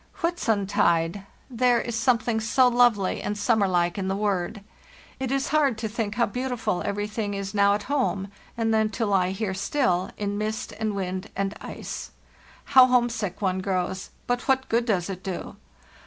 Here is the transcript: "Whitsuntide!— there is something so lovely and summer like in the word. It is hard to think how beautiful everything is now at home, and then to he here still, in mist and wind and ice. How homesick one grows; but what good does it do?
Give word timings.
"Whitsuntide!— 0.23 1.27
there 1.47 1.79
is 1.79 1.95
something 1.95 2.39
so 2.39 2.67
lovely 2.67 3.21
and 3.21 3.37
summer 3.37 3.67
like 3.67 3.99
in 3.99 4.07
the 4.07 4.15
word. 4.15 4.63
It 5.19 5.31
is 5.31 5.49
hard 5.49 5.77
to 5.77 5.87
think 5.87 6.15
how 6.15 6.25
beautiful 6.25 6.81
everything 6.83 7.35
is 7.35 7.53
now 7.53 7.75
at 7.75 7.83
home, 7.83 8.29
and 8.57 8.73
then 8.73 8.89
to 8.97 9.13
he 9.21 9.31
here 9.31 9.53
still, 9.53 10.09
in 10.17 10.39
mist 10.39 10.73
and 10.79 10.95
wind 10.95 11.29
and 11.35 11.53
ice. 11.61 12.09
How 12.65 12.87
homesick 12.87 13.43
one 13.43 13.59
grows; 13.59 14.09
but 14.25 14.47
what 14.47 14.69
good 14.69 14.85
does 14.85 15.07
it 15.07 15.21
do? 15.21 15.57